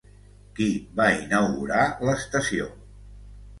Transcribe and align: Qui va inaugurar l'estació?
Qui 0.59 0.65
va 1.01 1.05
inaugurar 1.17 1.85
l'estació? 2.09 2.73